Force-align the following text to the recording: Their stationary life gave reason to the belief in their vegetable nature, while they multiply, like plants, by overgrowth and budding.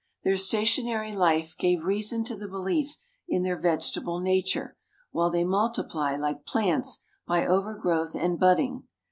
Their 0.23 0.35
stationary 0.37 1.13
life 1.15 1.55
gave 1.55 1.83
reason 1.85 2.23
to 2.23 2.35
the 2.35 2.47
belief 2.47 2.97
in 3.27 3.43
their 3.43 3.55
vegetable 3.55 4.19
nature, 4.19 4.75
while 5.11 5.29
they 5.29 5.43
multiply, 5.43 6.15
like 6.15 6.43
plants, 6.43 7.03
by 7.27 7.45
overgrowth 7.45 8.15
and 8.15 8.39
budding. 8.39 8.85